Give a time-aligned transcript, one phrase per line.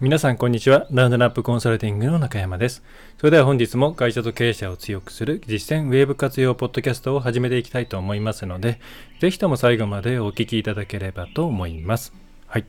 [0.00, 0.88] 皆さんこんにちは。
[0.90, 2.82] ラウンドナップコンサルティングの中山です。
[3.16, 8.80] それでは本日も会社と経営者を強くする実践ウェーブ活用ポッドキャストを始めていきたいと思いますので、
[9.20, 12.12] ぜひとも最後までお聞きいただければと思います。
[12.48, 12.64] はい。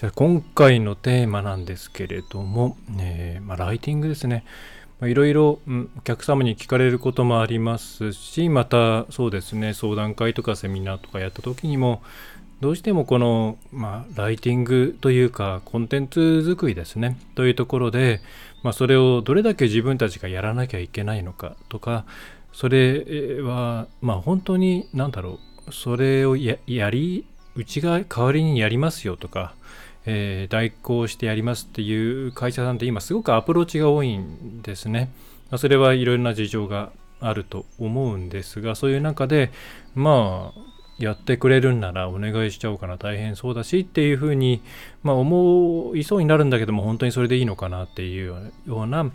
[0.00, 4.44] じゃあ今回のテーマなんですけれども、えー、まあ、ライティングですね。
[5.02, 5.60] いろいろ
[5.98, 12.02] お客様に聞かれることもありますし、またそうですね、相談会とかセミナーとかやった時にも、
[12.60, 18.20] どうしてもこの、まあ、ライティングというかコンテンツ作りですねというところで、
[18.62, 22.06] まあ、それをどれだけ自分たちがやらなきゃいけないのかとか
[22.52, 25.38] それは、まあ、本当に何だろ
[25.68, 26.56] うそれをや
[26.90, 29.54] りうちが代わりにやりますよとか、
[30.06, 35.10] えー、代行してやりますっていう会社さんって今すごくアプローチが多いんですね。
[35.50, 39.50] まあ、それはいろいろな事情があると思うんですがそういう中で
[39.94, 44.62] まあやってくれるんならお願いしちゃおうかな大変そうだしっていうふうに、
[45.02, 49.10] まあ、思いそうになるんだけども本当にそれでいいのかなっていうような、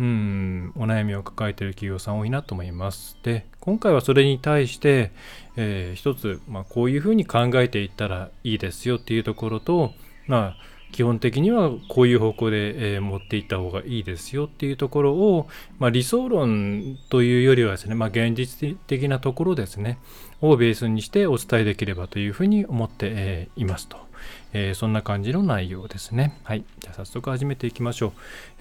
[0.00, 3.16] うん、お悩みを抱えている企業さん多いなと思います。
[3.22, 5.12] で今回はそれに対して、
[5.56, 9.92] えー、一つ、まあ、こういうふうに考えていったらいいですよっていうところと、
[10.26, 10.56] まあ、
[10.92, 19.98] 基本的にはこういう方向で、えー、持っていった方がいいですよっていうところを、まあ、理想論というよりはですね、まあ、現実的なところですね
[20.40, 23.98] をベースにしてお伝えできればというふうに思って、いますと、
[24.52, 26.38] えー、そんな感じの内容ですね。
[26.44, 26.64] はい。
[26.78, 28.12] じゃあ早速始めていきましょう、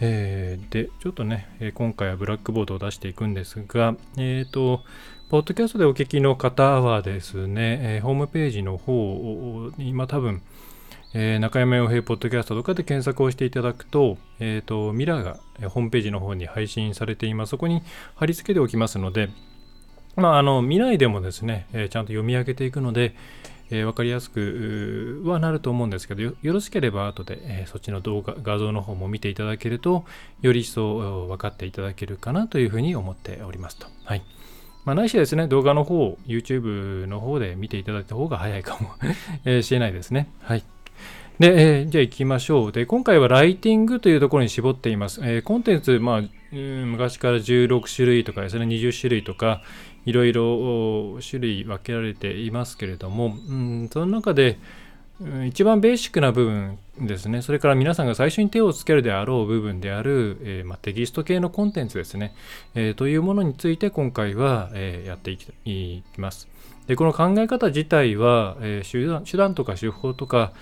[0.02, 4.82] えでちょっとねえ今回はブラックボードを出していくんですがえっ、と
[5.30, 10.42] ポッドキャストでお聞きの方はですね、えホームページの方に今多分
[11.12, 17.50] えー、中山洋平ポッドキャストとかで検索をしていただくと、えっ、ー、と、ミラーがホームページの方に配信されています。
[17.50, 17.82] そこに
[18.16, 19.30] 貼り付けておきますので、
[20.20, 23.16] まあ、あの、見ないでもですね、えー、ちゃんと読み上げていくので、
[23.72, 30.06] えー、分かりやすくはなると思うんですけどよ、ろしければ後で、えー、そっちの動画、画像の方も見ていただけると、
[30.42, 33.88] より一層分かっていただけるかなというふうに思っておりますと。
[34.06, 34.24] はい。
[34.86, 38.92] まあ、ないしですね、動画の方、YouTube の方で見ていただいた方が早いかも
[39.62, 40.30] しれないですね。
[40.42, 40.64] はい。
[41.38, 42.72] で、えー、じゃあ行きましょう。
[42.72, 45.22] で、今回はライティングというところに絞っています。
[45.24, 46.22] えー、コンテンツ、まあ、
[46.52, 49.62] 昔から16種類とかですね、20種類とか、
[50.10, 54.58] いろいろ種類分けられていますけれども、うん、その中で、
[55.48, 62.34] 一番ベーシックな部分ですね、それから皆さんが最初に手をつけるであろう部分である、えー、ま、テキスト系のコンテンツですね、
[62.74, 66.48] えー、というものについて今回は、えー、やっていきます。
[66.88, 70.54] でこの考え方自体は、え手段手段とか手法とか、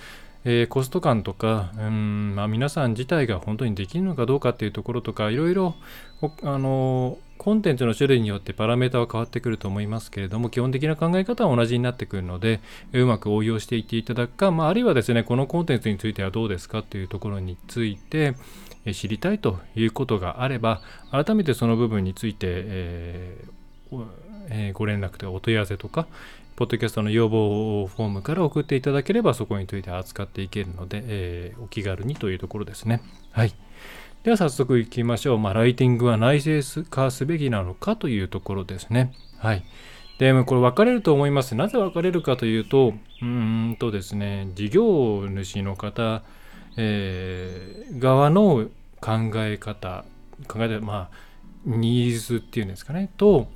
[0.44, 5.76] え、コスト感とか、うんまあ、皆さん自体が本当にできるのかどうかっていうところとかいろいろ
[6.44, 12.60] あのコンテンツの種類によってパラメータは変わってくると思いますけれども基本的な考え方は同じになってくるので
[12.92, 18.36] うまく応用していっていただくか、まあ、あるいはですねこのコンテンツについてはどうですかっていうところについて
[18.94, 24.06] 知りたいということがあれば改めてその部分について、えー
[24.50, 26.06] えー、ご連絡とかお問い合わせとか、
[26.58, 33.02] ポッドキャストの要望フォームから送っていただければそこについて扱っていけるので、えー、お気軽にというところですね。
[33.32, 33.54] はい。
[34.28, 35.40] では早速いきましょう。
[35.40, 39.14] まあ、ライティングは内製化すべきなのかというところですね。
[39.38, 39.64] はい。
[40.20, 41.56] で、これ分かれると思います。
[41.56, 46.24] なぜ分かれるかというと、うんとですね、事業主の方、
[46.76, 48.68] えー、側の
[49.00, 50.04] 考え方、
[50.50, 51.10] 考え方、まあ、
[51.66, 53.48] ニーズっていうんですかね、と、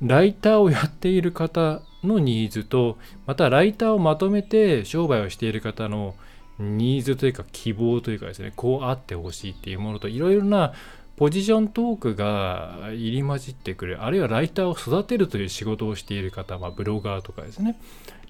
[0.00, 2.96] ライターをやっている方のニーズと
[3.26, 6.14] またライターをまとめて商売をしている方の
[6.58, 10.72] ニーズというか希望というかですねこうあってほしいっていうものといろいろな
[11.16, 17.78] ポジショントークが入り混じってくるあるいはライターを育てるという仕事をしている方、まあ、ブロガーとかですね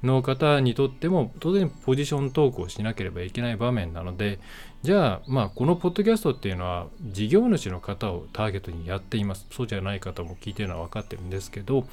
[0.02, 4.38] の方にとっても当然ポジショントークをしなければいけない場面なので
[4.82, 9.46] じゃあまあこのポッドキャストっていうのは事業主の方をターゲットにやっています。
[9.50, 11.86] そうじゃない方も聞いてるのは分かってるんですけど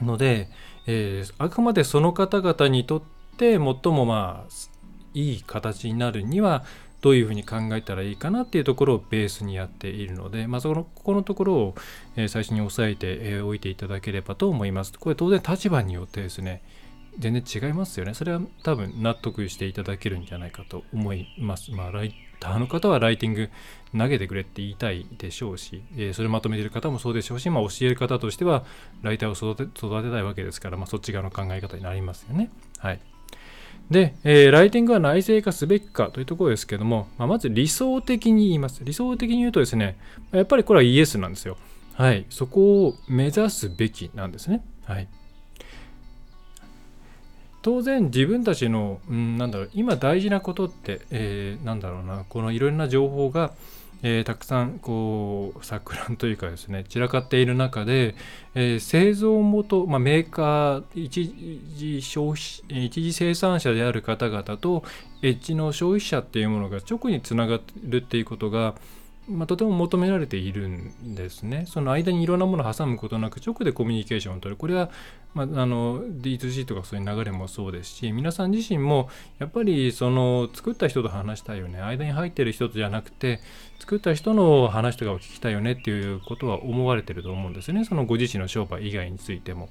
[0.00, 0.48] ので、
[0.86, 3.02] えー、あくまでその方々にとっ
[3.36, 4.50] て最もまあ
[5.14, 6.64] いい形になるには
[7.00, 11.74] どういうふうに考えたらいいかなっていうところをベースにやっているので、まあ、そのここのところを、
[12.16, 14.92] え、最初に押さえてえおいていただければと思います。
[14.98, 16.62] これ当然立場によってですね
[17.18, 18.14] 全然違いますよね。
[18.14, 21.70] それは多分納得していただけるんじゃないかと思います。
[21.72, 23.50] まあ、ライターの方はライティング
[23.96, 28.64] 投げてくれって言いたいでしょうし、え、それまとめてる方もそうでしょうし、まあ、教える方としては
[29.02, 32.50] ライターを育て育てたいわけですから、まあ、そっち側の考え方になりますよね。
[32.78, 33.00] はい。
[33.90, 38.84] で、えー、ライティングは内製化すべきかというところですけども、まあ、まず理想的に言います。
[38.84, 39.96] 理想的に言うとですね、
[40.30, 41.56] やっぱりこれはイエスなんですよ。
[41.94, 42.24] はい。
[42.30, 44.62] そこを目指すべきなんですね。
[44.84, 45.08] はい。
[47.62, 53.52] 当然自分たちの、うん、なんだろう今大事なことって、えー、なんだろうなこのいろんな情報が
[54.02, 58.14] えー、たくさんこう錯乱というかですね散らかっている中で、
[58.54, 61.34] えー、製造元、まあ、メーカー一
[61.76, 64.84] 次消費一次生産者である方々と
[65.22, 68.74] エッジの消費者っていうものが直につながるっていうことが、
[69.28, 71.66] まあ、とても求められているんですね。
[71.68, 74.56] その間にいろんなものを挟むことなく直でコミュニケーションを取る。
[74.56, 74.90] これは、
[75.34, 79.08] まあ、あの D2C とかそういう流れもそうですし皆さん自身も
[79.38, 83.40] やっぱりその作った人と話したいよね間に入ってる人とじゃなくて
[83.80, 87.84] 作った人の話とかを聞きたいよねっていうことは思われてると思うんですね。
[87.84, 89.68] そのご自身の商売以外についても。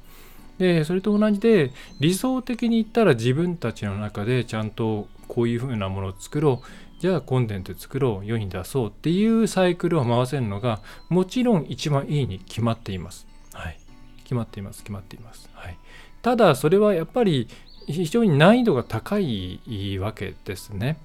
[0.57, 1.71] でそれと同じで
[2.01, 13.25] 理想的に言ったら自分たちの中でちゃんとこういうふうなものを作ろうじゃあコンテンツ作ろう世に出そうっていうサイクルを回せるのがもちろん一番いいに決まっています。
[13.53, 13.79] はい。
[14.23, 14.83] 決まっています。
[14.83, 15.49] 決まっています。
[15.53, 15.77] はい。
[16.21, 17.47] ただそれはやっぱり
[17.87, 20.97] 非常に難易度が高いわけですね。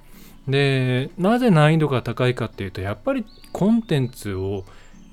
[0.49, 4.65] で、なぜ難易度が高いかっていうとやっぱりコンテンツを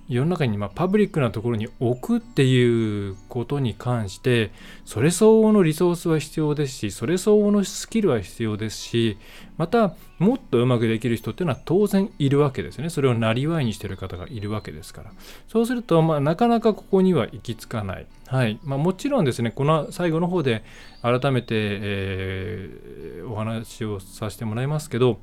[0.07, 4.51] 世の中にまパブリックなところに置くっていうことに関して
[4.85, 9.17] それ相応のリソースは必要ですしそれ相応のスキルは必要ですし
[9.57, 12.89] またもっとうまくできる人っていうのは当然いるわけですね。
[12.89, 15.11] それをなりわいにしてる方がいるわけですから。
[15.47, 18.07] そうするとまあなかなかここには行き着かない。
[18.27, 18.59] はい。
[18.63, 20.63] まあ、もちろんですねこの最後の方で
[21.01, 25.19] 改めて、え、お話をさせてもらいますけど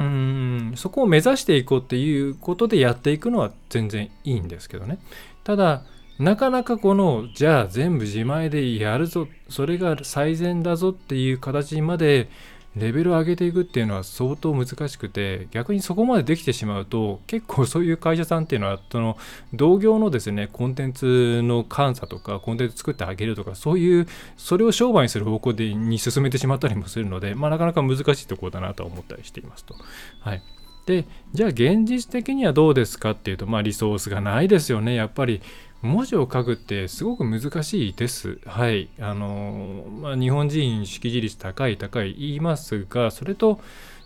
[0.00, 4.98] うんそこを目指していこうっていうことでやっていくのは全然いいんですけどね。
[5.44, 5.82] ただ
[6.18, 9.28] なかなかこのじゃあ全部自前でやるぞ。
[9.48, 12.28] それが最善だぞっていう形まで
[12.76, 19.18] レベルを上げていくっていうのは相当難しくて逆にそこまでできてしまうと結構そういう会社さんっていうのはその
[19.52, 24.06] 同業のですねコンテンツの監査とかコンテンツ作ってあげるとかそういう
[24.36, 29.74] それを商売にする方向でに進めてしまったりもするので、まあ、なかなか難しいところだなと思ったりしていますと。
[30.20, 30.42] はい
[30.86, 35.42] でじゃあ現実的にはどうですかっていうとまあリソースがないですよねやっぱり
[35.82, 38.38] 文字を書くってすごく難しいです。
[38.44, 38.90] はい。
[39.00, 43.60] あの、まあ、日本人識字率高い高い言いますが、それと、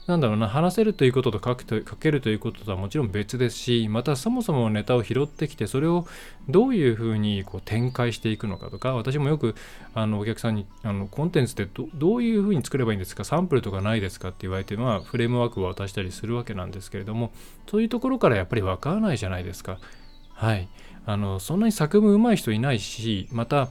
[0.07, 6.07] なんだろうな、話せるということと書くと書けるということとはもちろん別ですし、またそもそもネタを拾ってきて、それを
[6.49, 9.57] どういうふうにこう展開していくのかとか、私もよく
[9.95, 17.33] あのお客さんにあのコンテンツってどういうふうに作ればいいんですか、サンプルとかないですかって言われて、まあ、フレームワークを渡したりするわけなんですけれども、
[17.69, 19.79] そういうところからやっぱりわからないじゃないですか。
[20.35, 20.69] はい。
[21.07, 23.69] あのそんなに作文上手い人いないしまた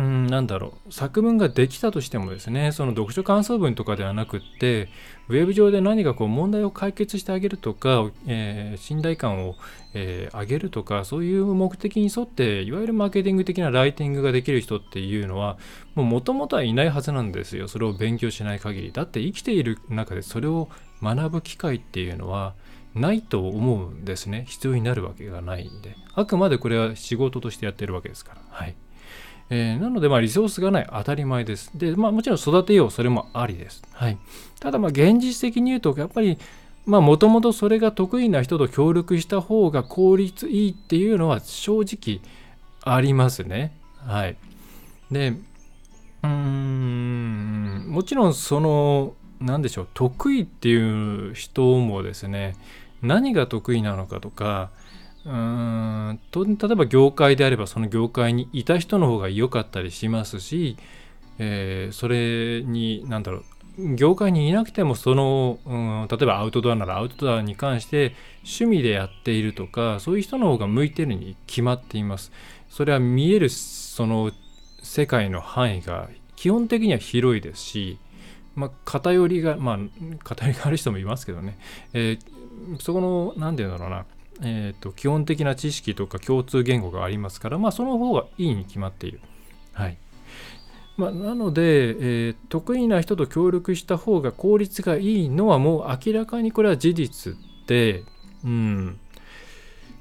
[0.00, 4.88] うんなんだろう作文ができたとしてもですねその読書感想文とかではなくって
[5.28, 9.56] ウェブ上で何かこう問題を解決してあげるとか、えー、信頼感を、
[9.92, 15.58] えー、上げるとかそういう目的に沿っていわゆるマーケティング的なライティングができる人っていうのは
[15.94, 17.68] もともとはいないはずなんですよ。
[17.68, 18.92] それを勉強しない限り。
[18.92, 20.70] だって生きている中でそれを
[21.02, 22.54] 学ぶ機会っていうのは
[22.94, 24.44] ないと思うんですね。
[24.48, 25.96] 必要になるわけがないんで。
[26.14, 28.40] あくまでこれは仕事としてやってるわけですから。
[28.50, 28.74] はい。
[29.48, 31.70] えー、なので、まあ、リソースがない当たり前です。
[31.74, 33.82] で、まあ、もちろん育てよう、それもありです。
[33.92, 34.18] はい。
[34.60, 36.38] ただ、まあ、現実的に言うと、やっぱり、
[36.86, 42.20] まあ、もともとそれが得意な人と協力した方が効率いいっていうのは正直
[42.82, 43.76] ありますね。
[44.06, 44.36] はい。
[45.10, 52.56] で、うーん、もちろんその、何でしょう得意っていう人もですね
[53.02, 54.70] 何が得意なのかとか
[55.24, 60.76] うーんと例えば業界であればその業界にいた人の方が良かったりしますし、
[61.38, 63.44] えー、それに何だろう
[63.94, 72.32] 業界にいなくてもその、うん、例えばアウトドアならアウトドアに関して趣味でやっているとかそういう人の方が向いてるに決まっています。
[72.68, 74.32] それは見えるその
[74.82, 77.98] 世界の範囲が基本的には広いですし
[78.56, 79.78] まあ、偏りが、まあ、
[80.24, 81.58] 偏りがある人もいますけどね、
[81.92, 82.20] えー、
[82.80, 84.04] そこの、何て言うんだろうな、
[84.42, 89.20] えーと、基本的な知識とか共通言語がありますから、まあ、その方がいいに決まっている。
[89.72, 89.96] はい
[90.96, 97.36] まあ、なので、えー、得意な人と協力した方が効率がいいのはもう明らかにこれは事実
[97.66, 98.02] で、
[98.44, 98.98] うん。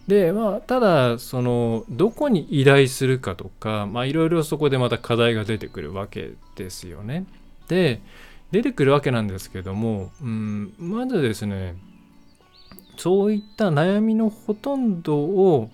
[0.07, 7.25] で、まあ、ただ、その、どこに依頼するかとか、まあ、いろいろそこでまた課題が出てくるわけですよね。
[7.67, 8.01] で、
[8.51, 11.75] 出てくるわけなんですけども、うん、まずですね
[12.99, 15.71] そういった悩みのほとんどを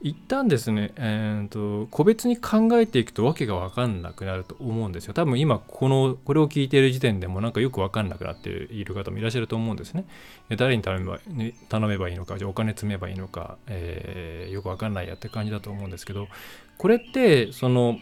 [0.00, 5.12] 一旦ですね、えーと、個別に考えていくとわけが分かんなくなると思うんですよ。
[5.12, 10.04] 多分今このこれを聞いている時点でもなんかよく分かんなくなっている方もいらっしゃると思うんですね。
[10.56, 11.18] 誰に頼めば
[11.68, 16.28] 頼めばいいのか、じゃお金積めばいいのか、えー、よく分かんないやって感じだと思うんですけど、
[16.76, 17.98] これってその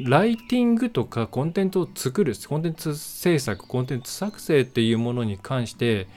[0.00, 6.08] ライティングとかコンテンツを作るコンテンツ制作コンテンツ作成っていうものに関して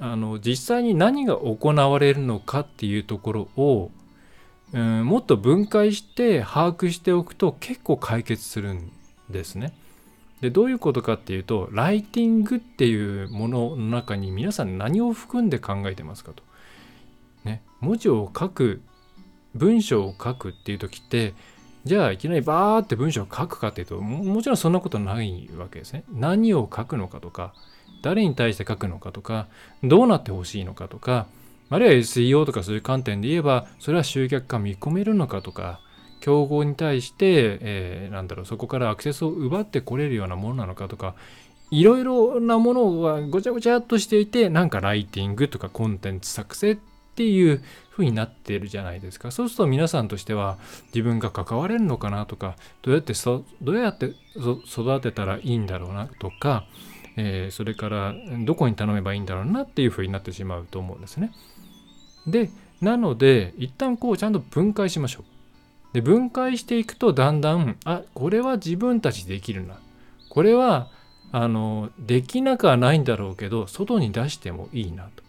[0.00, 3.90] あの実際に何が行われるのかっていうところを、
[4.72, 8.92] うん、もっと分解して把握しておくと結構解決するん
[9.30, 9.72] ですね。
[10.40, 16.42] でどういうことかっていうとライティングっていうものの中に皆さん何を含んで考えてますかと。
[17.44, 18.82] ね、文字を書く
[19.54, 21.34] 文章を書くっていう時って
[21.84, 26.04] じゃあいきなりバーって文章を書くかっていうともちろんそんなことないわけですね。
[26.12, 27.54] 何を書くのかとか
[28.02, 29.46] 誰に対して書くのかとか
[29.82, 31.26] どうなってほしいのかとか
[31.70, 35.80] あるいは SEO とかそういう観点で言えばそれは集客が見込めるのかとか
[36.20, 41.14] 競合に対して、えー、なんだろうそこからアクセスを奪ってこれるようなものなのかとか
[41.70, 46.78] いろいろなものがごちゃごちゃっとしていてなんかライティングとかコンテンツ作成っ
[47.14, 49.30] ていう風になってるじゃないですか。
[49.30, 50.56] そうすると皆さんとしては
[50.94, 53.12] 自分が関われるのかなとかどうやって
[53.60, 54.14] どうやって
[54.66, 56.64] 育てたらいいんだろうなとか、
[57.20, 58.14] えー、それから
[58.46, 61.32] どこに頼めばいいんだろうなっていう風になってしまうと思うんですね。
[62.28, 62.48] で
[62.80, 65.94] なので一旦こうちゃんと分解しましょう。
[65.94, 69.80] で分解していくとだんだんあこれは自分たちできるな
[70.28, 70.90] これは
[71.32, 75.24] あのできなくはないんだろうけど外に出してもいいなと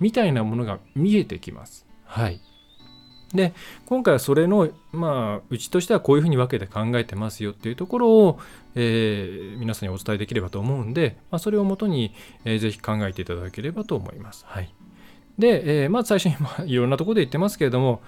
[0.00, 1.84] みたいなものが見えてきます。
[2.06, 2.40] はい。
[3.34, 3.52] で
[3.86, 8.38] 今回はそれのまあうちとしてはこういうふうに分けて考えてますよっていうところを、
[8.76, 12.14] えー、皆さんにお伝えできればと思うんで、まあ、それをもとに、
[12.44, 14.44] えー、ぜひ考えていただければと思います。
[14.46, 14.72] はい、
[15.38, 18.00] で、えー、まず最初に、まあ、いろんなところで言ってますけれども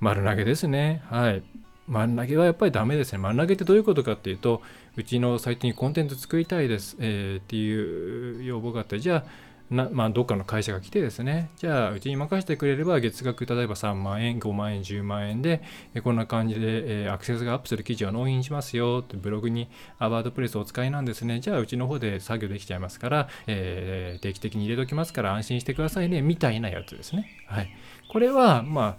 [0.00, 1.02] 丸投げですね。
[1.10, 1.42] はい。
[1.88, 3.18] 丸投げはやっぱりダメですね。
[3.18, 4.62] 丸投げってどういうことかっていうと、
[4.96, 9.24] うちのサイトにコンテンツ作りたいです、えー、っていう要望があって、じゃあ、
[9.70, 15.62] なまあ、どっかの会社が来てですね、じゃあ、うちに任せてくれれば、月額例えば3万円、5万円、10万円で、
[15.94, 21.40] えこんな感じで、えアクセスがアップする記事を納品しますよって、ブログにアワードプレスをお使いなんですね。
[21.40, 27.28] じゃあ、うちの方で作業できちゃいますから、えー、定期的に入れときますから安心してくださいね、みたいなやつですね。
[27.46, 27.68] はい。
[28.08, 28.96] これは、ま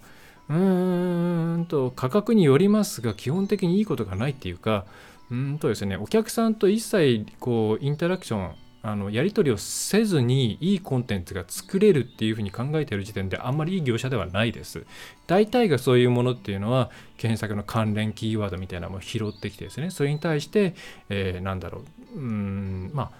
[0.48, 4.84] あ、うーんと、価格によりますが、基本的にいいことがないっていうか、
[5.30, 14.86] うんとですね、お客さんと一切こうインタラクションあのやり取りをせずにいいコンテンツが作れるっていうふうに考えている時点であんまりいい業者ではないです。
[15.26, 20.74] 大体がそういうものっていうのは検索の関連キーワードみたいなのを拾ってきてですねそれに対して、
[21.08, 21.82] えー、なんだろ
[22.14, 23.10] ううんまあ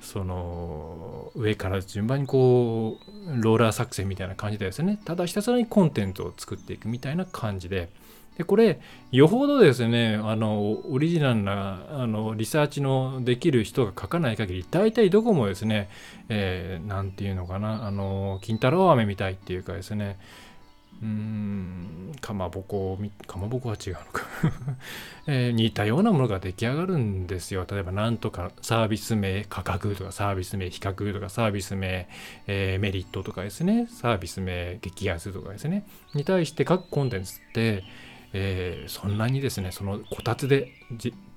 [0.00, 7.88] その上から順番にこうローラー作戦みたいな感じでですねただひたすらにコンテンツを作っていくみたいな感じで。
[8.36, 8.80] でこれ
[9.12, 15.88] よほどですねあのオリジナルなあのリサーチのできる人が書かない限り大体どこもですね
[16.28, 20.18] 何、えー、て言うのかなあの金太郎飴みたいっていうかですね
[21.02, 24.22] うーんかまぼこかまぼこは違うのか。
[25.26, 27.66] えー、似たようなものが出来上がるんですよ。
[27.70, 32.08] 例えばなんとかサービス名価格とかサービス名比較とかサービス名、
[32.46, 37.84] えー、メリットとかですねサービス名激安とかですねに対して各コンテンツって
[38.38, 40.70] えー、そんなにですねそのこたつで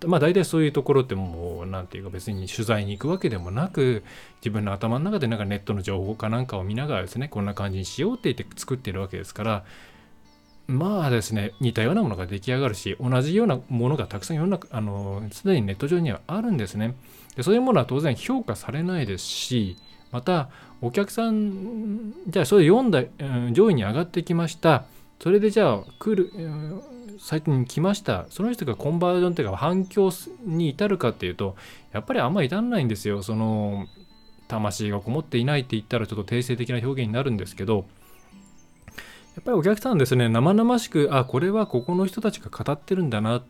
[0.06, 4.04] まあ大体そういうところってもう何て言うか別に取材に行くわけでもなく
[4.42, 9.64] 自分の頭の中でなんかネットの情報かなんかを見ながらですねこんな感じにしようって言って作ってるわけですから
[10.68, 16.96] まあですね似たようなものが出来上がるし同じようなものがたくさん世の中あのすでにネット上にはあるんですね。
[17.38, 19.78] でそういうものは当然評価されないですし
[20.12, 20.50] また
[20.82, 24.86] お客さんじゃあそれ読んだ、うん、上位に上がってきました。
[25.22, 26.32] それでじゃあ来る、
[27.20, 30.10] サイトに来ましたその人がコンバージョンというか反響
[30.46, 31.56] に至るかっていうと
[31.92, 33.88] やっぱりあんまり至らないんですよその
[34.48, 37.86] 魂がこもっていないって言ったらちょっと定性的な表現になるんですけど
[39.36, 43.44] やっぱりお客さんですね生々しくあこれはここの人たちが語ってるんだな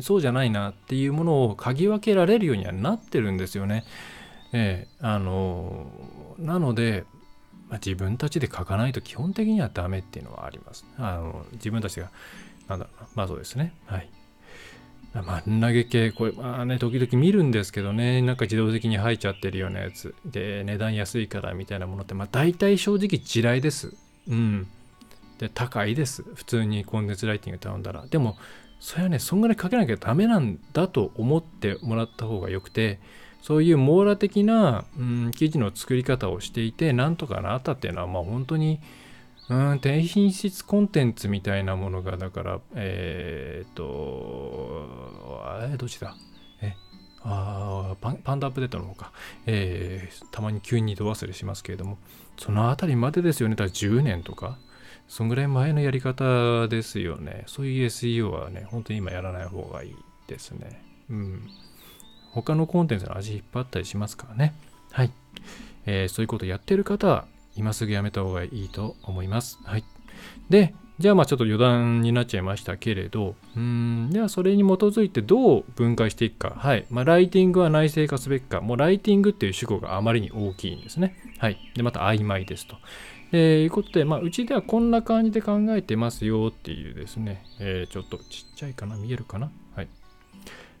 [0.00, 3.84] そうじゃないなっていうものを嗅ぎ分けられるようにはなってるんですよね。
[4.52, 5.86] ええあの
[6.38, 7.04] なので
[7.70, 10.84] まあ、自分たちで書かないと基本的にはダメっていうのはあります。
[10.98, 12.10] あの自分たちが、
[12.68, 13.72] なんだろうな、まあそうですね。
[13.86, 14.10] はい。
[15.12, 20.14] 真ん投げ系、これ、まあね、時々見るんですけどね、なんか自動的に入っちゃってるようなやつ。
[20.24, 23.94] で、値段安いからみたいなものって、まあ大体正直地雷です。
[24.28, 24.66] うん。
[25.38, 26.22] で、高いです。
[26.34, 28.06] 普通にコンテンツライティング頼んだら。
[28.06, 28.36] でも、
[28.78, 32.98] それはね、そんぐらいかけなきゃダメなんだと思ってもらった方がよくて、
[33.42, 38.80] そういう網羅的な、うん、記事の作り方をしていてなんとかなったっていうのはまあ本当に
[39.48, 46.14] うん低品質コンテンツみたいなものがだからえー、っとあれどっちだ？
[46.62, 46.74] え
[47.22, 49.12] あパンパンダアップデートの方か、
[49.46, 51.98] えー、たまに急に度忘れしますけれども。
[52.38, 53.54] そのあたりまでですよね。
[53.54, 54.58] だから10年とか。
[55.08, 57.42] そんぐらい前のやり方ですよね。
[57.48, 59.94] そういう SEO はね本当に今やらない方がいい
[60.28, 60.82] ですね。
[61.10, 61.50] うん。
[62.32, 64.54] 他のコンテンツの味引っ張ったりしますからね。
[64.92, 65.12] はい。
[65.86, 69.58] えー、そういうことやってる方は、今すぐやめた方がいいと思います。
[69.64, 69.84] はい。
[70.48, 76.54] で、じゃあまあちょっと余談になっちゃいましたけれど、うん、ではそれに基づいてどう分解していくか。
[76.56, 76.86] はい。
[76.90, 78.60] まあ、ライティングは内製化すべきか。
[78.60, 81.16] もうライティングっていう主語があまりに大きいんですね。
[81.38, 81.58] はい。
[81.74, 82.76] で、また曖昧ですと。
[83.32, 89.88] えー、いうことで、まあ、うちではこんな感じで考えてますよっていうですね、えー、ちょっとちっちゃいかな見えるかなはい。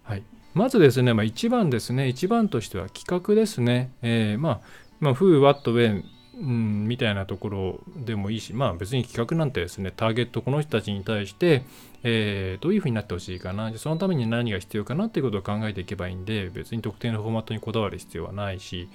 [0.02, 0.22] はい。
[0.54, 3.90] まずですね、まあ、一番ですね、一番としては企画ですね。
[4.02, 4.60] えー、まあ、
[4.98, 6.04] まあ、Who, What, When
[6.40, 11.64] うん、みたいなところでもいいし、まあ別に企画なんてですね、ターゲットこの人たちに対して、
[12.02, 18.88] えー、どういうふうになってほしいかな、そのために何が必要かなっていうことを考えていけばいいんで、別に特定のフォーマットにこだわる必要はないし、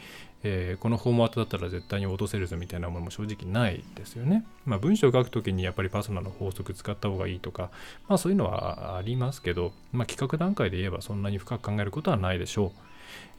[0.48, 4.46] えー、このフォーマットだったら絶対に落とせるぞみたいなものも正直ないですよね。
[4.66, 7.72] まあ文章を書くときにやっぱりパソナの法則使った方がいいとか、
[8.08, 12.72] まあそういうのはありますけど、まあ企画段階で言えばそんなに深く考えることはないでしょう。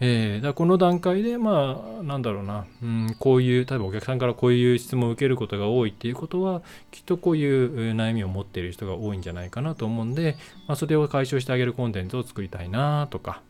[0.01, 10.37] えー、だこの段階で、まあ、なんだろうな、うん、こういう、例えばお客さんからこういう質問を受けることが多いっていうことは、きっとこういう悩みを持っている人が多いんじゃないかなと思うんで、
[10.67, 13.43] まあ、それを解消してあげるコンテンツを作りたいなとか、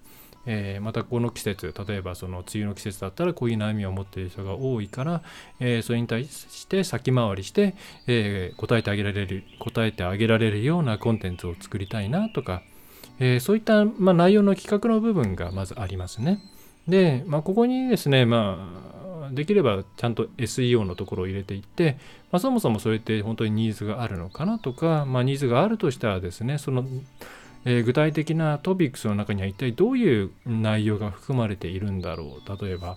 [0.46, 5.22] えー、またこの季節、例えばその梅雨の季節だったらこういう悩みを持っている人が多いから、
[5.60, 7.74] えー、それに対して先回りして、
[8.06, 12.62] えー、答えてあげられる、答えてあげられるようなコンテンツを作りたいなとか、
[13.18, 16.38] え、そういった、まあ、内容の企画の部分がまずありますね。
[16.86, 18.68] で、まあ、ここにですね、ま
[19.30, 21.98] あ、できればちゃんと SEO のところを入れていって、
[22.30, 26.84] まあ、そもそもそれって本当にニーズがあるのかなとか、まあ、ニーズがあるとしたらですね、その、
[27.66, 32.64] えー、具体的なトピックスの中には一体どういう内容が含まれているんだろう。
[32.64, 32.96] 例えば、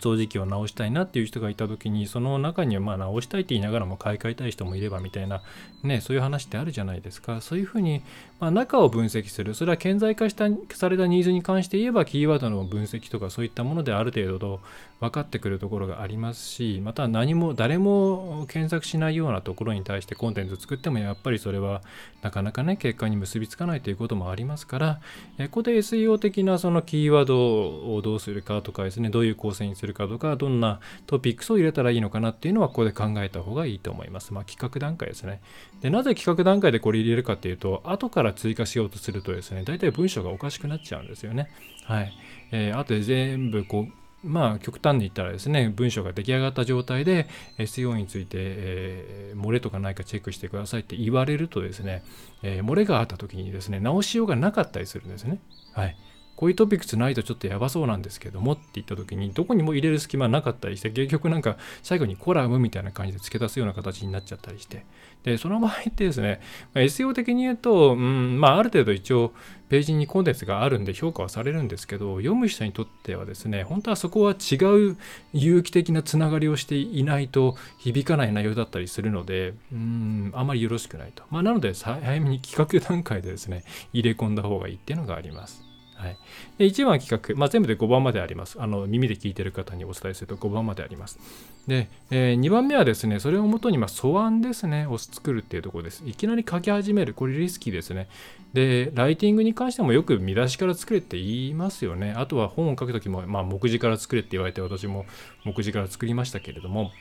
[0.00, 5.42] 掃除機を直したいなっていう人がいた時にその中にはまあ直したいって言いながらも買い替えたい人もいればみたいな
[5.84, 8.02] ねそういう話ってあるじゃないですかそういうふうに、
[8.40, 14.60] まあ、中を分析するそれは顕在化したされたニーズに関して言えばキーワードの分析とかそういったものである程度
[15.00, 21.82] 分かってくるところがありますしまた何も誰も検索しないようなところに対してコンテンツを作ってもやっぱりそれは
[22.22, 25.00] なかなかね結果に結びつかないということもありますから
[25.38, 34.32] ここで SEO 的なそのキーワードをどうするかとかですねどういう構成にするかとかどんなトピックスを入れたらいいのかなっていうのはここで考えた方がいいと思います。
[34.32, 35.40] まあ、企画段階ですね。
[35.80, 41.50] でなぜ企画段階でこれ入れるかっていうと後から追加しようとするとですね大体文章がおかしくなっちゃうんですよね。
[41.84, 42.12] はい。
[42.52, 52.02] えー、後で全部こうまあ極端に言ったらですね文章が出来上がった状態で SEO について、えー、漏れとかないかチェックしてくださいって言われるとですね、
[52.42, 55.38] えー、漏れがあった時にですね直しようがなかったりするんですね。
[55.72, 55.96] はい。
[56.36, 64.84] こういうトピックスないとちょっとやばそうなんですけどもって言った時にどこにも入れる隙間なかったりして結局なんか最後にコラムみたいな感じで付け出すような形になっちゃったりして。
[65.26, 66.40] でその場合ってですね、
[66.72, 69.32] ま SEO 的に言うと、うんまあ、ある程度一応
[69.68, 74.54] ページにコンテンツがあるんで評価はされるんですけど読む人にとってはですね本当はそこは違
[74.90, 74.96] う
[75.32, 85.65] 有機的なつながりをしていないと響かない内容だったりするのでうんあまりよろしくないと、まあ、なので早めに企画段階でですね入れ込んだ方がいいっていうのがあります。
[86.06, 86.16] はい、
[86.58, 88.60] で1番企画、まあ、全部で5番まであります。
[88.60, 91.18] あの耳で聞いてる方にお伝えすると5番まであります。
[91.66, 96.02] で、えー、2番目はですね、それをもとに、まあ、素案ですね、を作るっていうところです。
[96.06, 98.08] いきなり書き始める、これリスキーですね。
[98.52, 102.14] で、ライティングに関してもよく見出しから作れって言いますよね。
[102.16, 105.06] あとは本を書くときも、まあ、目次から作れって言われて、私も
[105.44, 106.92] 目次から作りましたけれども、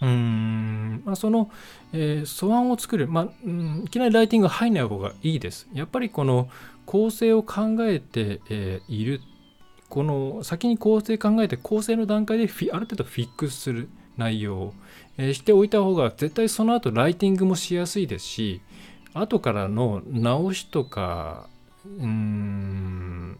[0.00, 1.50] うんまあ、その、
[1.92, 5.68] えー、素案を作る、まあ、うん、いきなりライティングが入んない方がいいです。
[5.72, 6.48] やっぱりこの
[6.88, 9.20] 構成を考えて、え、いる。
[9.90, 14.74] この先に構成考えて構成の段階である程度フィックスする内容を、
[15.18, 18.62] え、しておいた方が絶対その後ライティングもしやすいですし
[19.12, 21.48] 後からの直しとか
[21.98, 23.38] うん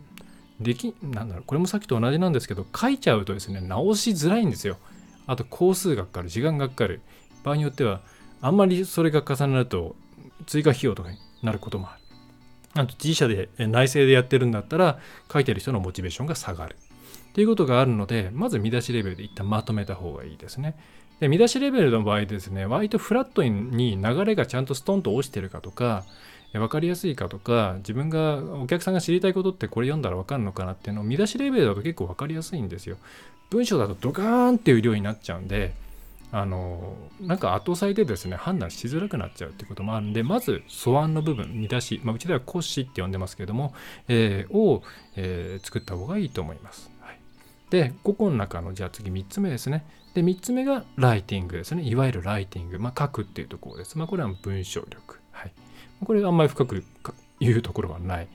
[0.61, 4.79] できなんだろうこれもさっきと同じなんですけど書いちゃうとですね直しづらいんですよ。
[5.27, 7.03] あと工数がかかる、時間がかかる。
[7.45, 8.01] 場合によっては、
[8.41, 9.95] あんまりそれが重なると
[10.47, 12.08] 追加費用とかになることもある。
[12.75, 14.99] あと自社で内製でやってるんだったら、
[15.33, 16.77] 書いてる人のモチベーションが下がる。
[17.31, 20.77] っていうことがあるので、まず見出しレベルで一旦まとめた方がいいですね。
[21.21, 26.05] で見出しレベルの場合ですね、割とフラットに流れがちゃんとストンと落ちてるかとか、
[26.53, 32.97] 分かりやすいかとか、自分が、お客さんが知りたいことってこれ読んだら分かるのかなっていうのを見出しレベルだと結構分かりやすいんですよ。
[33.51, 35.75] 文章だとドカーンっていう量になっちゃうんで、
[36.31, 43.73] あのなんか後押でですね判断しづらくなっちゃうっていうこともあるんでまず素案の部分見出し、まあ、うちでは骨子って呼んでますけれども、
[44.09, 44.83] えー、を、
[45.17, 47.19] えー、作った方がいいと思います、はい、
[47.71, 49.87] で5個の中のじゃあ次3つ目ですね。
[50.15, 51.83] で3つ目がライティングですね。
[51.83, 55.53] いわゆるライティング、まあ、書くっていうところです、まあ、これは文章力、はい、
[56.05, 56.83] これあんまり深く
[57.41, 58.29] いうところはない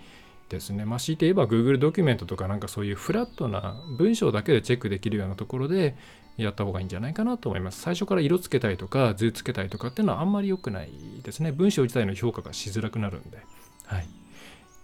[0.50, 0.86] ですね。
[0.86, 5.96] まあ、強いて言えば Google ドキュメントとかなんかそういうフラットな文章だけでチェックできるようなところで
[6.38, 7.82] やった方がいいんじゃないかなと思います。
[7.82, 10.90] 最初から色つけたりとか図つけたりとかっていうのはあんまり良くない
[11.24, 11.52] ですね。
[11.52, 13.38] 文章自体の評価がしづらくなるんで。
[13.86, 14.08] はい。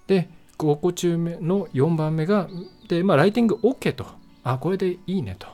[0.08, 2.50] で、5個中目の4番目が、
[2.88, 4.06] で、まあ、ライティング OK と。
[4.44, 5.48] あ、これでいいねと。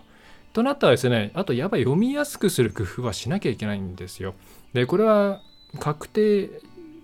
[0.54, 4.36] となったらですね、あとやっぱり読みやすくする工夫はしなきゃいけないんですよ。
[4.74, 5.42] で、これは
[5.80, 6.50] 確定、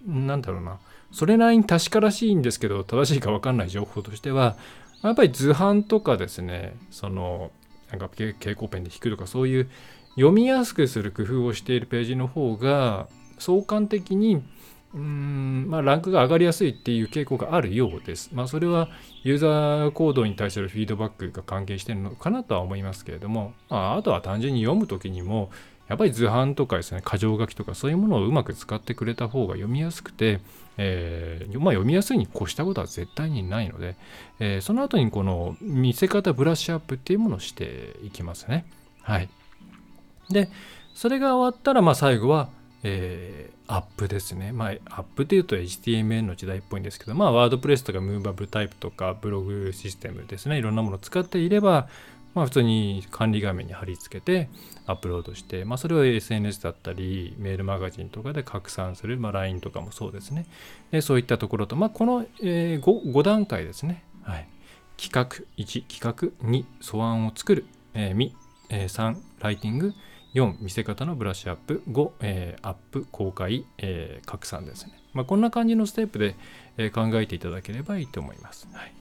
[0.08, 0.80] なんだろうな。
[1.12, 4.56] それなりに確からしいんですけど、正しいか分かんない情報としては、
[5.04, 7.51] やっぱり図版とかですね、その、
[7.91, 9.69] なんか蛍光ペンで引くとか、そういう
[10.15, 14.43] 読みやすくする工夫をしているページの方が、相関的に
[14.93, 18.30] うーんまあ、ランクが上がりやすいっていう傾向があるようです。
[18.34, 18.89] まあ、それは
[19.23, 25.49] ユーザー行動に対するフィードバックが関係してるのかなとは思いますけれども、まあ、あとは単純に読むときにも、
[25.88, 30.39] やっぱり図版とかですね、箇条書きとかそういうものをうまく使ってくれた方が読みやすくて、
[30.77, 33.95] えー、まあ、読みやすいに越したことは絶対にないので、
[34.39, 38.65] えー、その後にこの見せ方ブラッシュアップっていうものをしていきますね。
[39.01, 39.29] はい。
[40.29, 40.49] で、
[40.93, 42.49] それが終わったら、まあ、最後は、
[42.84, 44.51] えー、アップですね。
[44.51, 50.57] まあ、アップというと HTML の時代っぽいんですけど、まあ、ワードプレスとかムーバブタイプとかブログシステムですね。
[50.57, 51.88] いろんなものを使っていれば、
[52.34, 54.49] まあ、普通に管理画面に貼り付けて
[54.86, 60.46] アップロードして、まあ、それを SNS だったり、メールマガジンとかで拡散する、まあ、LINE とかもそうですね。
[60.91, 64.04] でそういったところと、まあ、この、え、5, 5段階ですね。
[64.24, 64.48] はい。
[64.98, 68.32] 企画1、企画2、素案を作る、えー、
[68.70, 69.94] えー、3、ライティング、
[70.34, 71.84] 4見せ方のブラッシュアップ。
[71.89, 76.36] 5、えー、アップ公開、えー、拡散ですね、まあ、こんな感じのステップで、
[76.78, 78.94] え、考えていただければいいと思います、はい、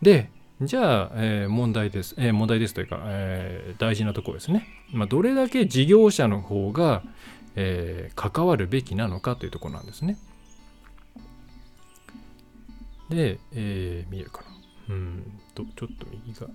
[0.00, 0.30] で
[0.62, 7.02] じゃあ、えー、問題です、えー、問題ですというか、えー、大事なところですね、まあ、どれだけ事業者の方が、
[7.56, 10.16] え、関わるべきなのかというところなんですね
[13.10, 14.46] で、え、見えるかな
[14.94, 16.46] うんとちょっと右が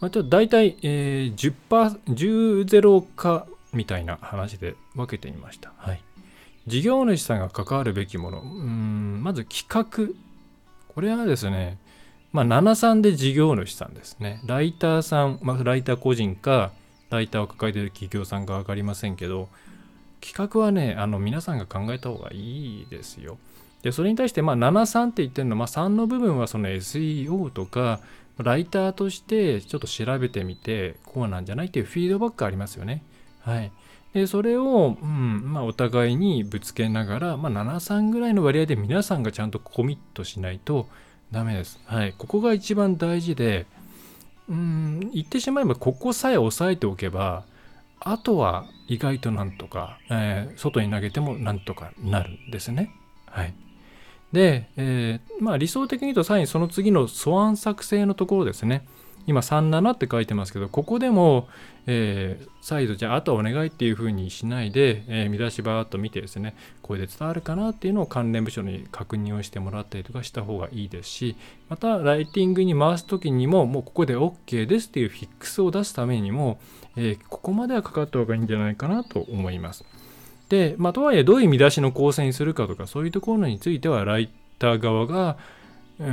[0.00, 5.72] まあ、ちょっと大体、えー、10%、10ゼロ化みたいな話で分けてみました。
[5.78, 6.02] はい。
[6.66, 8.42] 事業主さんが関わるべきもの。
[8.42, 10.14] うん、まず企画。
[10.92, 11.78] これはですね、
[12.34, 14.40] まあ、73で事業主さんですね。
[14.44, 16.72] ライターさん、まあ、ライター個人か、
[17.08, 19.48] ライターを抱えている企業さんか分かりませんけど、
[20.20, 23.38] 企画はね、あの皆さんが考えた方がいいですよ。
[23.82, 28.00] で、それに対して、ま、73って言ってるのは、まあ、3の部分はその SEO とか、
[28.38, 33.04] ライターとしてちょっと調べてみて、こうなんじゃないっていうフィードバックありますよね。
[33.42, 33.70] はい。
[34.12, 40.88] で、それを、うん、まあ、お互いにぶつけながら、まあ、7、3ぐらいの割合で皆さんがちゃんとコミットしないと
[41.30, 41.80] ダメです。
[41.86, 42.14] はい。
[42.16, 43.66] ここが一番大事で、
[44.48, 47.44] うん、言ってしまえば、ここさえ押さえておけば、
[48.00, 52.90] あとは意外となんとか、えー、外に投げてもなんとかなるんですね。
[53.26, 53.54] はい。
[54.32, 58.86] で、えー、まあ、理想的に言うとさらにその次の素案作成のところですね。
[59.26, 61.48] 今37って書いてますけど、ここでも、
[61.86, 71.36] えー、再度じゃああとはお願いっていうふうにしないで、えー、見出しばーっと見てですね、これで伝わるかなっていうのを関連部署に確認をしてもらったりとかした方がいいですし、
[71.68, 76.58] またライティングに回す時にも、もうここで OK ですっていうフィックスを出すためにも、
[76.96, 79.84] えー、ここまではかかった方がいいんじゃないかなと思います。
[80.48, 85.36] で、まあ、とはいえどういう見出しの構成にするかとかそういうところについてはライター側が
[85.98, 86.04] そ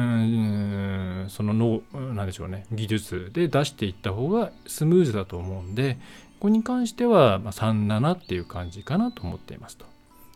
[1.44, 1.82] の脳
[2.14, 5.96] なんでしょうね技術で出していった方がスムーズだと思うんで
[6.40, 9.86] ここに関しては、まあ、37っていう感じかなと思っていますと。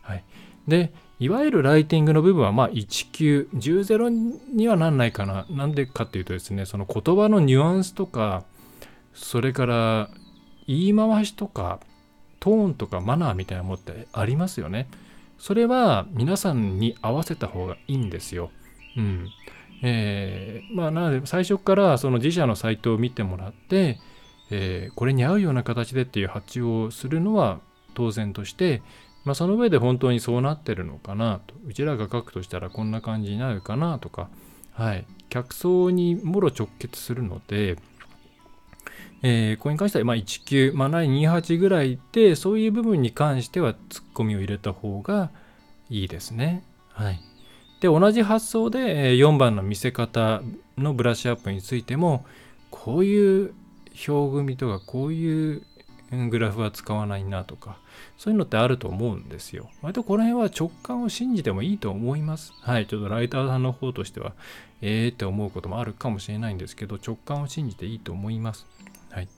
[0.02, 0.24] はい、
[0.68, 5.46] でいわゆるライティングの部分はまあ1級10ゼロにはなんないかな。
[5.50, 8.44] なんでかっていうとですねその言葉のニュアンスとか
[9.14, 10.10] それから
[10.68, 11.80] 言い回しとか
[12.38, 14.88] トーンとかマナーみたいなものってありますよね。
[15.38, 18.50] それは皆さんに合わせた方がいいんですよ。
[19.82, 23.98] えー、まあなので最初からその自社のサイトを見てもらって、
[24.50, 27.60] えー、これに合うような形でっていう発注をするのは
[27.94, 28.82] 当然として、
[29.24, 34.28] まあ、その上で本当にそうなってるのかなとうちらが書くとしたらこんな感じになるかなとか、
[34.72, 37.76] はい、客層にもろ直結するので、
[39.22, 45.30] えー、これに関しては、ま、1級、まあ、28ぐらいで、そういう部分に関してはツッコミを入れた方が
[45.90, 46.62] いいですね。
[46.90, 47.20] はい。
[47.86, 50.42] で、同じ発想で4番の見せ方
[50.76, 52.26] のブラッシュアップについても、
[52.70, 53.54] こういう
[54.08, 55.62] 表組とか、こういう
[56.28, 57.78] グラフは使わないなとか、
[58.18, 59.70] そういうのってあると思うんですよ。
[59.82, 62.54] 割とこの辺は直感を信じてもいいと思います。
[62.60, 62.88] はい。
[62.88, 64.32] ちょっとライターさんの方としては、
[64.82, 68.66] ええー、って思うこともあるかもしれないんですけど、直感を信じていいと思います。
[69.10, 69.28] はい。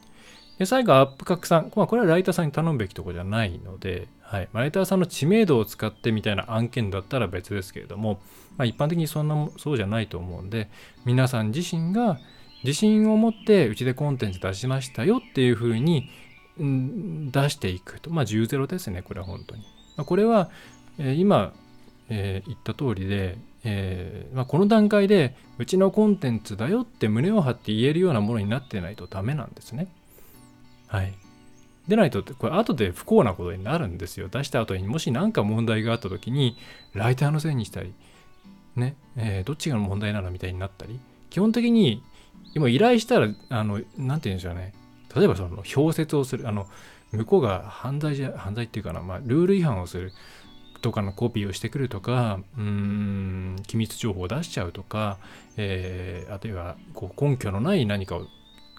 [0.59, 1.71] で最後、アップ拡散。
[1.77, 8.21] まあ、これはライターさんに頼むべきとこじゃないので、はい、ライターさんの知名度を使ってみたいな案件だったら別ですけれども、
[8.59, 10.69] まあ、一般的にそんなそうじゃないと思うんで
[11.07, 12.19] 皆さん自身が
[12.62, 16.11] 自信を持ってうちでコンテンツ出しましたよっていうふうに、
[16.59, 18.11] 出していくと。
[18.11, 19.62] まあ10ゼロですねこれは本当に、
[19.97, 20.51] まあ、これは、
[20.99, 21.53] えー、今、
[22.09, 29.87] えー、言った通りで、えーまあ、この段階でうちのコンテンツだよって胸を張って言えるようなものになってないとダメなんですね。
[30.88, 31.14] はい。
[31.88, 34.29] でないと、これ後で不幸なことになるんですよ。
[34.29, 36.57] 出した後にもし何か問題があった時に、
[36.92, 37.94] ライターのせいにしたり、
[38.77, 42.03] ね、えー、どっちが問題なのみたいになったり、基本的に、
[42.55, 44.74] 今依頼したら、あの、なんて言うんでしょうね。
[45.16, 46.66] 例えばその、表説をする、あの、
[47.12, 50.12] 向こうが犯罪じゃ、犯罪っていうかな、まあ、ルール違反をする
[50.83, 55.18] とかのコピーをしてくるとか、うーん、機密情報を出しちゃうとか、
[55.57, 58.27] えー、あるいはこう根拠のない何かを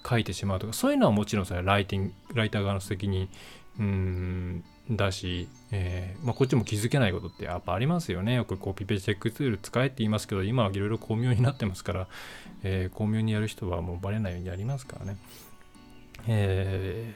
[0.08, 3.30] 書いてしまうとかそういうのはもちろんそれはライティングライター側の責任
[3.80, 8.34] うんだし、えーまあ、こっちも気づけないことってやっぱありますよね。
[8.34, 12.08] よくこうピペチェックツール使えって言いますけど今はいろいろ巧妙になってますから、
[12.64, 15.18] えー、巧妙にやる人はもうバレないようにやりますからね。
[16.28, 17.16] え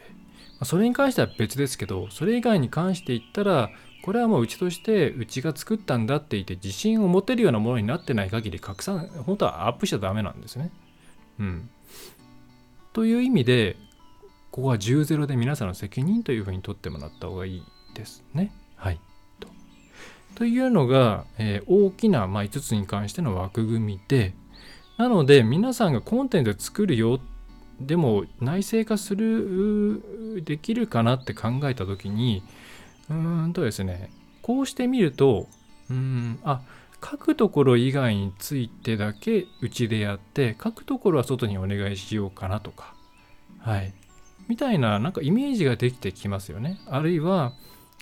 [0.61, 3.69] ー、それに関しては別ですけどそれ以外に関して言ったら
[4.03, 10.71] これはもううちとしてうちが作ったんだって言って自信を持てるようなものになってない限り拡散本当はアップしちゃダメなんですね。
[11.39, 11.69] うん。
[12.93, 13.75] という意味で
[14.51, 17.63] ここは10ゼロで皆さんの責任というふうに取ってもらった方がいい
[17.95, 18.53] ですね。
[18.75, 18.99] はい。
[19.39, 19.47] と
[20.35, 24.35] というのが、えー、大きな、まあ、5つに関しての枠組みで
[24.97, 27.19] なので皆さんがコンテンツを作るよ
[27.79, 32.43] でも内製化するできるかなって考えた時に
[33.09, 34.11] うーんとですね
[34.43, 35.47] こうしてみると
[35.89, 36.61] うんあ
[37.03, 42.95] 書くところ以外についてだけうちでやって書くところは外にお願いしようかなとか。
[43.59, 43.93] はい。
[44.47, 46.79] みたいななんかイメージができてきますよね。
[46.87, 47.53] あるいは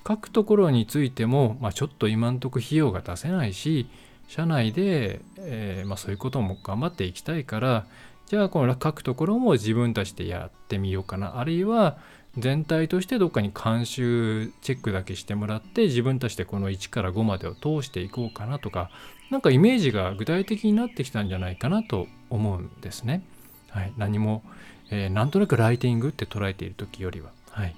[0.07, 3.87] 書くところについても、まあ、ちょっと今んとこ費用が出せないし
[4.27, 7.85] 社内で、えー、まあ、そういうことも頑張っていきたいから
[8.25, 11.39] じゃあこの書くところも自分たちでやってみようかな。
[11.39, 11.97] あるいは
[12.37, 18.89] 全体としてどっかに監修チェックだけしてもらって自分たちでこの1から5までを通していこうかなとか
[19.29, 23.23] 何かイメージが具体的になってきたんじゃないかなと思うんですね。
[23.69, 24.43] はい、何も、
[24.89, 27.31] えー、なんとなくライティングって捉えている時よりは。
[27.49, 27.75] はい、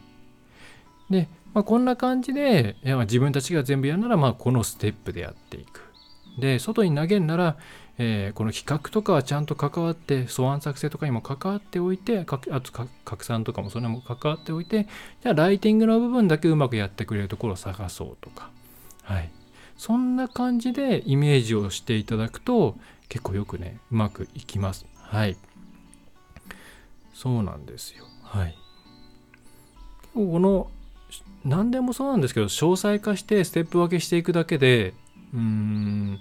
[1.10, 5.82] で、まあ、こんな感じで、いや自分たちが全部やるならまあこのステップでやっていく。
[6.40, 7.58] で外に投げるなら、
[8.00, 12.72] えー、この企画とかはちゃんと関わって素案作成とかにも関わっておいてあと
[13.06, 14.88] 拡散とかもそれも関わっておいて
[15.22, 18.50] じゃあライティングの部分だけうまくやってくれるところを探そうとか。
[19.04, 19.30] はい。
[19.78, 22.78] そんな感じでイメージをしていただくと
[23.10, 24.86] 結構よくねうまくいきます。
[24.96, 25.38] はい。
[27.14, 28.06] そうなんですよ。
[28.24, 28.58] はい。
[30.16, 30.70] この
[31.44, 34.94] 何でもそうなんですけど詳細化してステップ分けしていくだけで
[35.34, 36.20] うーん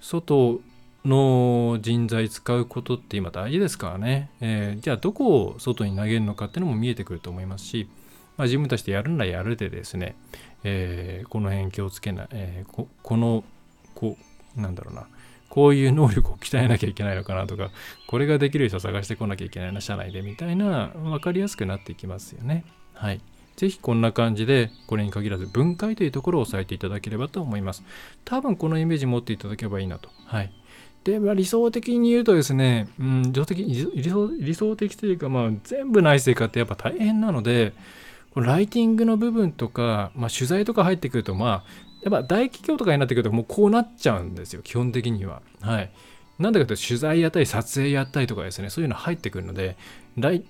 [0.00, 0.60] 外
[1.06, 7.88] の人材使うことって今大事ですからね、えー、じゃあどこを外に投げるのかっていうのも見えてくると思いますし、
[8.36, 10.16] まあ、自分たちでやるならやるでですね、
[10.64, 13.44] えー、この辺気をつけない、えー、ここの
[13.94, 14.16] こ
[14.56, 15.06] うなんだろうな
[15.48, 17.70] こういう能力を鍛えなきゃいけないのかなとか
[18.06, 22.64] これができる人を探してこなきゃいけないな社内でみたいな分かりやすくなっていきますよね
[22.96, 23.20] はい。
[23.56, 27.84] ぜひこんな感じで、これに限らず分解というところを押さえていただければと思います。
[28.24, 30.10] 多分このイメージ持っていただければいいなと。
[30.26, 30.52] はい。
[31.06, 37.72] で、まあ、理想的に言うとですね、うん、理想的理想理想的というか、まあ、全部内製化ってやっぱ大変なので、
[38.34, 41.64] ライティングの部分とか、まあ、取材とか入ってくると、まあ、
[42.02, 45.42] やっぱ大企業とかになってくると、もうこうなっちゃうんですよ、基本的には。
[45.60, 45.90] はい。
[46.40, 49.74] なんだかというと取材やったり撮影やったりとかですねそういうの入ってくるので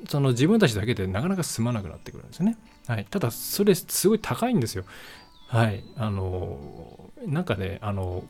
[0.08, 2.56] その自分たちだけでなかなか進まなくなってくるんですね、
[2.88, 4.84] はい、ただそれすごい高いんですよ
[5.46, 8.24] はいあのなんかねあの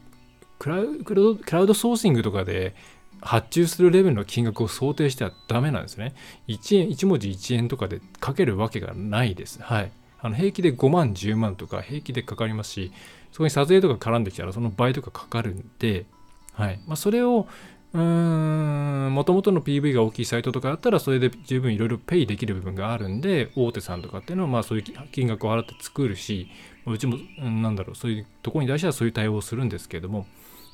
[0.59, 1.05] クラウド
[1.37, 2.75] クラウドソーシングとかで
[3.21, 6.15] 発注するレベルの金額を想定してはダメなんですね。
[6.49, 9.63] 1円1文字1円とかでかけるわけがないです。
[9.63, 9.93] はい。
[10.19, 12.91] あの平気で5万10万とか平気でかかりますし
[13.33, 16.07] そこに撮影とか絡んできたらその倍とかかかるんで
[16.53, 16.81] はい。
[16.87, 17.47] まあ、それを
[17.97, 18.03] うー
[19.09, 26.49] ん、もともとの PV が大きいサイトとかだったら、それで十分いろいろペイできる部分があるんで、大手さんとかっていうのは、まあそういう金額を払って作るし、
[26.87, 30.27] うちも、なんだろう、そういうところに対してはそういう対応をするんですけれども、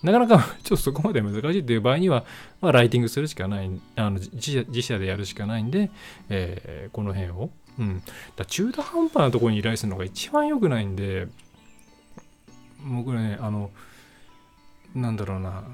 [0.03, 2.25] なかなか ちょっとそこまで難しいっていう場合には、
[2.61, 5.91] まあ、ライティングするしかない、あの自社自社でやるしかないんで、
[6.29, 8.03] えー、この辺を、うん。
[8.37, 11.29] だ中途半端なところに依頼するのが一番良くないんで、
[12.85, 13.71] 僕ね、あの、
[14.95, 15.65] なんだろうな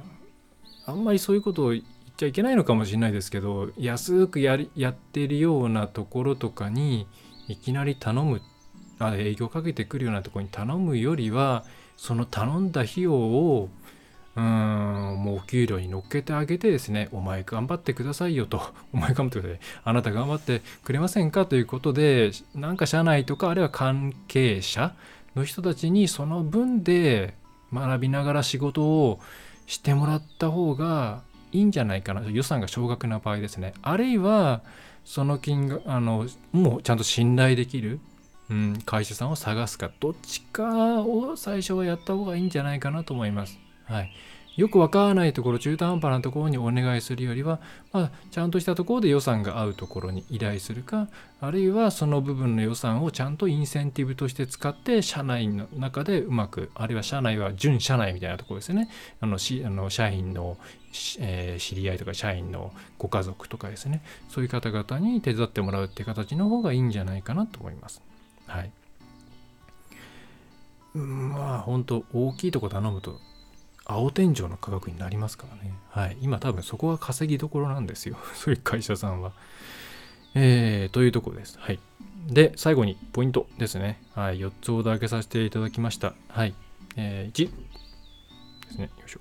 [0.87, 1.83] あんまりそういうことを言っ
[2.17, 7.07] ちゃいけないのかもしれないですけど安くやりやってるようなところとかに
[7.49, 8.41] いきなり頼む
[8.99, 11.65] あ営業かけてくるようなところに頼むよりは
[11.97, 13.69] その頼んだ費用を
[14.39, 14.45] うん
[15.19, 18.63] もうお給料に乗っけてあげてですねお前頑張ってくださいよと。
[18.95, 19.61] お前頑張ってください。
[19.83, 24.95] あなた頑張ってくれませんかということでなんか社内とかあるいは関係者
[25.35, 27.35] の人たちにその分で
[27.73, 29.19] 学びながら仕事を
[29.67, 32.23] してもらった方がいいんじゃないかな。
[32.31, 33.75] 予算が少額な場合ですね。
[33.83, 34.63] あるいは
[35.05, 37.99] その金額あのもうちゃんと信頼できる、
[38.51, 43.59] うん、会社さんを探すかどっちかを最初はやった方がいいんじゃないかなと思います。
[43.89, 44.11] はい、
[44.59, 47.61] よくわからないところ中途半端なところにお願いするよりは、
[47.93, 51.07] まあ、ちゃんとしたところで予算が合うところに依頼するか
[51.41, 60.59] あるいはその部分の予算をちゃんとインセンティブとして使って社内の中でうまくあるいは社内は準社内みたいなところですねあのしあの社員の、
[61.21, 68.03] えー、知り合いとか社員のご家族とかですねそういう方々に手伝ってもらうっていう形の方がいいんじゃないかなと思います。
[68.47, 68.73] はい。
[70.95, 73.21] まあ本当大きいとこ頼むと
[73.91, 75.73] 青天井の価格になりますからね。
[75.89, 76.17] はい。
[76.21, 78.19] 今多分そこが稼ぎどころなんですよ。
[78.37, 79.33] そういう会社さんは。
[80.35, 81.59] えー、というところです。
[81.59, 81.81] はい。
[82.27, 84.03] で、最後にポイントですね。
[84.15, 84.41] はい。
[84.41, 86.13] 4つオーダー開けさせていただきました。
[86.29, 86.55] はい。
[86.97, 88.85] えー、1ですね。
[88.85, 89.21] よいしょ。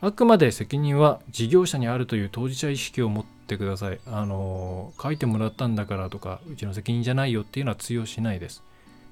[0.00, 4.00] あくまで責任は事業者にあるという当事者意識を持ってください。
[4.06, 8.64] あのー、書いてもらったんだからとか、うちの責任じゃないよっていうのは通用しないです。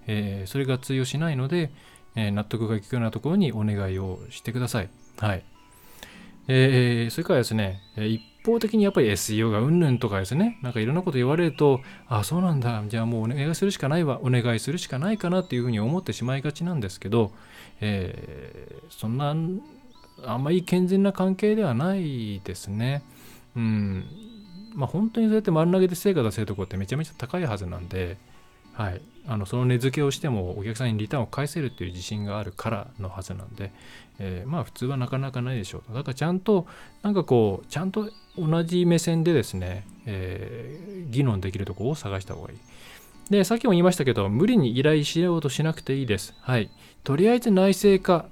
[0.09, 1.71] えー、それが通用しないので、
[2.15, 4.89] え納得がいくようなところにお願いをしてください。
[5.19, 5.43] はい。
[6.49, 17.33] えー、それからですね、一方的にやっぱり SEO がうんぬんとかですね、なんかいろんなこと言われると、あ、そうなんだ、じゃあもうお願いするしかないわ、お願いするしかないかなっていうふうに思ってしまいがちなんですけど、
[17.81, 19.35] えー、そんな、
[20.25, 23.03] あんまり健全な関係ではないですね。
[23.57, 24.05] うん。
[24.75, 28.17] まあ本当にそうやって丸投げで成果出せるところってめちゃめちゃ高いはずなんで、
[28.73, 33.73] はい、あのその値付けをしてもお客さんにリターンを返せるっていう自信があるからのはずなんで、
[34.19, 35.95] えー、まあ普通はなかなかないでしょう。
[35.95, 36.67] だからちゃんと
[37.03, 42.59] なんかこうちゃんと同じ目線でですね、えー、議論できるところを探した方がいい。
[43.31, 46.35] でさっきも言いましたけど無理に依頼しようとしなくていいです。
[46.41, 46.71] はい。
[47.05, 48.27] とりあえず内製化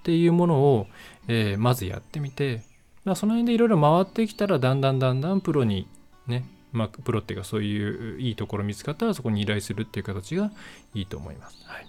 [0.00, 0.86] っていうものを、
[1.28, 2.62] えー、まずやってみて、
[3.04, 5.86] まあ、その辺でいろいろ回ってきたらだんだんだんだんプロに
[6.26, 10.50] ねまあ、プロっていうかそういういいところ見つかったらそこに依頼するっていう形が
[10.94, 11.56] いいと思います。
[11.66, 11.86] はい、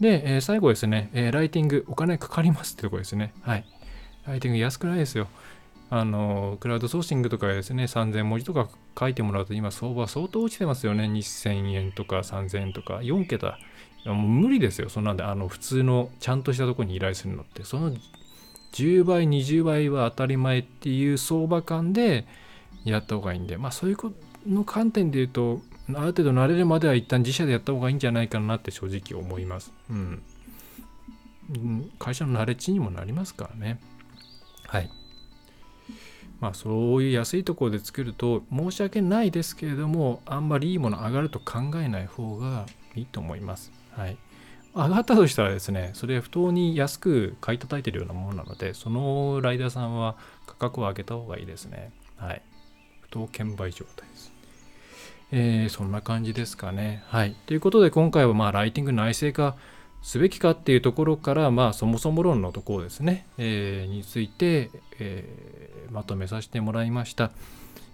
[0.00, 3.32] で、えー、最後ですね、えー、ライティングお金かかりますってとこですね。
[3.42, 3.64] はい。
[4.26, 5.28] ライティング安くないですよ。
[5.88, 11.04] あの、クラウドソーシングとかですね、3000文字とか書いてもらうと今相場相当落ちてますよね。
[11.04, 13.58] 2000円とか3000円とか4桁。
[14.04, 14.88] もう無理ですよ。
[14.88, 17.64] そんなんで、あの、普通のちゃんとしたとこに依頼するのって。
[17.64, 17.92] その
[18.72, 22.26] 10倍、20倍は当たり前っていう相場感で、
[22.92, 24.16] やった方がいいんで、まあそういうこと
[24.48, 25.60] の観点で言うと、
[25.94, 29.72] ある程度慣れるまでは一旦自社でやった方がいいんじゃないかなって正直思います。
[29.90, 30.22] うん。
[31.98, 33.78] 会社の慣れ地にもなりますからね。
[34.66, 34.90] はい。
[36.40, 43.72] まあそういう安いところで作ると申し訳ないですけれども、あんまりいいもの上がると考えない方がいいと思います。
[43.92, 44.16] はい。
[44.74, 51.92] 上がったとしたらですね、それ不当に安く買い叩いてるようなものなので、そのライダーさんは価格を上げた方がいいですね。
[52.16, 52.42] はい。
[53.06, 54.32] 不当券売状態です。
[55.32, 57.02] えー、そんな感じですかね。
[57.06, 57.34] はい。
[57.46, 59.56] ということで今回はまあライティング内製化
[60.02, 67.30] すべきかっていうところからまあそもそも論のところですね、えー、について、えー、まとめさせてもらいました。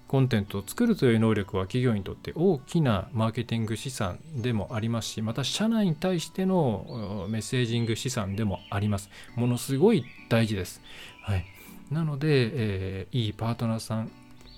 [0.09, 9.09] コンテンツを作るという能力は企業にとって大きなマーケティング資産でもありますし、また社内に対してのメッセージング資産でもあります。
[9.37, 10.83] ものすごい大事です。
[11.23, 11.47] はい。
[11.91, 14.11] なので、えー、いいパートナーさん、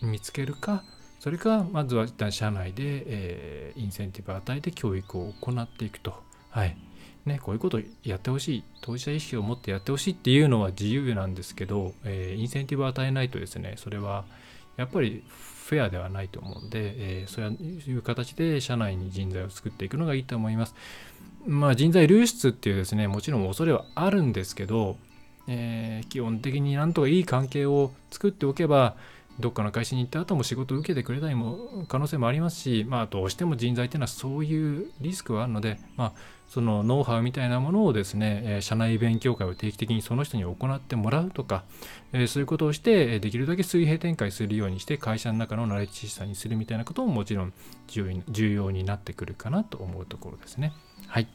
[0.05, 0.83] 見つけるか
[1.21, 6.23] それかまずは一旦社内で、えー、インセンティブを与えて教育を行っていくと。
[6.51, 6.77] はい
[7.27, 14.25] ね、こういうことやってほしい当事者意識を持ってやってほしいっていうのは自由なんですけど、えー、インセンティブを与えないとですねそれは
[14.77, 15.25] やっぱり
[15.65, 20.75] フェアではないと思うんで、えー、そういう形で社内に人材を作っていくのがいいと思います。
[21.47, 24.97] まあ人材流出っていうですねもちろん恐れはあるんですけど、
[25.47, 28.97] えー、基本的になんとかいい関係を作っておけば
[29.41, 36.13] どっかの会社に行った後も仕事を受けてくれたりも可能性もありますし、まあ、どうしても人材っていうのはそういうリスクはあるので、まあ、
[36.49, 41.65] そのノウハウみたいなものをですね、え社内勉強会を定期的にその人に行ってもらうとか、
[42.13, 47.53] えそういうことをして、できるだけ水平展開するようにして、会社の中のナレッジ資産にするみたいなことももちろん
[47.89, 50.73] 重要になってくるかなと思うところですね。
[51.09, 51.27] はい。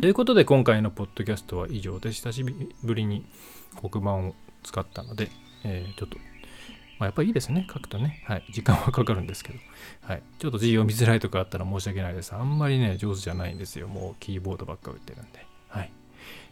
[0.00, 2.10] ということで、今回のポッドキャストは以上で。
[2.10, 3.26] 久しぶりに
[3.76, 5.28] 黒板を使ったので、
[5.64, 6.16] えー、ちょっと
[7.00, 8.22] まあ、やっぱりいいですね、書くとね。
[8.26, 8.44] はい。
[8.50, 9.58] 時間はかかるんですけど。
[10.02, 10.22] はい。
[10.38, 12.34] ちょっと字読みづらいとかあったら申し訳ないです。
[12.34, 13.88] あんまりね、上手じゃないんですよ。
[13.88, 15.46] もうキーボードばっか打ってるんで。
[15.68, 15.90] はい。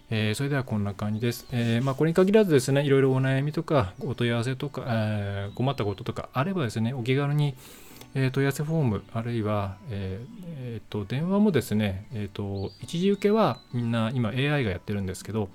[0.08, 1.46] えー、それではこんな感じです。
[1.52, 7.54] えー、まあ、これに限らずですね、いろいろお悩みとか、お問い合わせとか、えー、困ったこととかあればですね、お気軽に、
[8.14, 10.18] え問い合わせフォーム、あるいは、え
[10.60, 15.50] えー、と電話もですね、えーと、一時受けはみんな今 AI がやってるんですけど、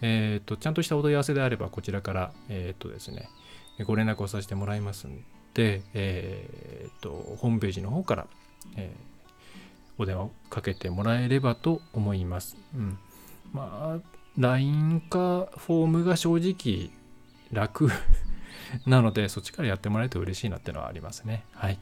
[0.00, 3.28] えーと、ちゃんとしたお問い合わせであればこちらから、えーとですね、
[3.84, 5.24] ご連絡をさせてもらいますん
[5.54, 8.26] で、えー、とホームページの方から、
[8.76, 12.56] えー、お電話をかけてもらえればと思います。
[12.74, 12.98] うん
[13.52, 16.90] まあ、LINE かフォームが正直
[17.52, 17.90] 楽
[18.86, 21.44] なので、そっちからやってもらえると嬉しいなってのはありますね。
[21.52, 21.78] はい。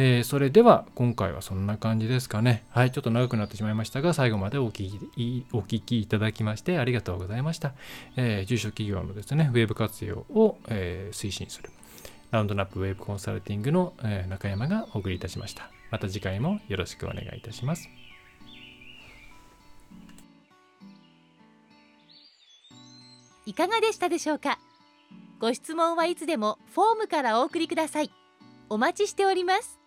[0.00, 2.64] えー、それでは今回はそんな感じですかね。
[2.70, 7.74] はい、ちょっと長くなってしまいましたが、最後までお聞きお聞きいただきましてありがとうございました。
[8.16, 11.70] えー、中小企業のですね、ウェブ活用を、えー、推進する。
[12.30, 15.68] ラウンドナップウェブコンサルティングの、え中山がお送りいたしました。
[15.90, 17.88] また次回もよろしくお願いいたします。
[23.46, 24.60] いかがでしたでしょうか？
[25.40, 28.10] ご質問はいつでもフォームからお送りください
[28.70, 29.80] お待ちしております。